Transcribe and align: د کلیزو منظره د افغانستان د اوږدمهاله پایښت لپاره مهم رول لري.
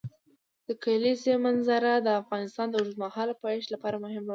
د 0.67 0.69
کلیزو 0.83 1.33
منظره 1.45 1.91
د 2.01 2.07
افغانستان 2.21 2.67
د 2.69 2.73
اوږدمهاله 2.79 3.33
پایښت 3.43 3.67
لپاره 3.71 3.95
مهم 4.05 4.23
رول 4.23 4.25
لري. 4.25 4.29